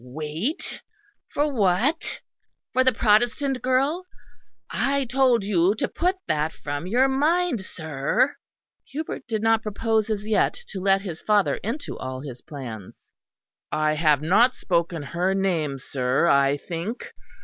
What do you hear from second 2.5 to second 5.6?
For the Protestant girl? I told